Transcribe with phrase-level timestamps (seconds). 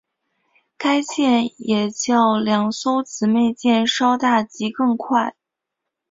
[0.79, 5.35] 该舰也较两艘姊妹舰稍大及更快。